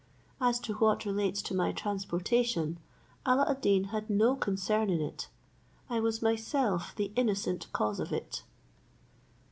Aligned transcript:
"As 0.41 0.59
to 0.61 0.73
what 0.77 1.05
relates 1.05 1.43
to 1.43 1.53
my 1.53 1.71
transportation, 1.71 2.79
Alla 3.23 3.45
ad 3.47 3.61
Deen 3.61 3.83
had 3.93 4.09
no 4.09 4.35
concern 4.35 4.89
in 4.89 4.99
it; 4.99 5.27
I 5.91 5.99
was 5.99 6.23
myself 6.23 6.95
the 6.95 7.11
innocent 7.15 7.67
cause 7.71 7.99
of 7.99 8.11
it." 8.11 8.41